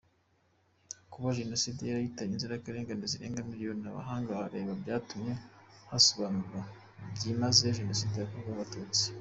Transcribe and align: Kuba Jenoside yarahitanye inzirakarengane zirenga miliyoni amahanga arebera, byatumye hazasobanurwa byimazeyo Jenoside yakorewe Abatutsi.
Kuba 1.11 1.35
Jenoside 1.39 1.81
yarahitanye 1.83 2.33
inzirakarengane 2.35 3.03
zirenga 3.11 3.47
miliyoni 3.49 3.81
amahanga 3.91 4.31
arebera, 4.45 4.79
byatumye 4.81 5.33
hazasobanurwa 5.89 6.59
byimazeyo 7.15 7.75
Jenoside 7.79 8.15
yakorewe 8.17 8.53
Abatutsi. 8.55 9.05